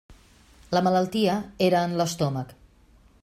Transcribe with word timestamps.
La 0.77 0.81
malaltia 0.87 1.35
era 1.67 1.83
en 1.91 1.95
l'estómac. 2.01 2.57